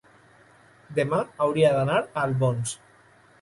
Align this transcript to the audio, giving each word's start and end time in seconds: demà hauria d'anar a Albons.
demà 0.99 1.19
hauria 1.45 1.75
d'anar 1.77 1.99
a 2.01 2.05
Albons. 2.23 2.75